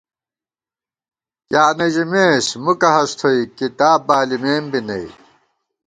کیاں 1.47 1.71
نہ 1.77 1.87
ژِمېس، 1.93 2.45
مُکہ 2.63 2.89
ہست 2.95 3.15
تھوئی 3.19 3.41
کِتاب 3.57 3.99
بالِمېم 4.07 4.63
بی 4.71 4.79
نئ 4.87 5.05